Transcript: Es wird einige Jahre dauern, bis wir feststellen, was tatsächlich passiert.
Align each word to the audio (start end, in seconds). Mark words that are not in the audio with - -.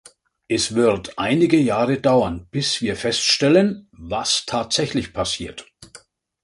Es 0.47 0.73
wird 0.73 1.19
einige 1.19 1.57
Jahre 1.57 2.01
dauern, 2.01 2.47
bis 2.49 2.81
wir 2.81 2.95
feststellen, 2.95 3.87
was 3.91 4.47
tatsächlich 4.47 5.13
passiert. 5.13 5.67